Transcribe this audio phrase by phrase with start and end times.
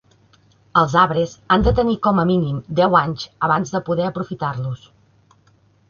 [0.81, 4.93] Els arbres han de tenir com a mínim deu anys abans de poder aprofitar-los.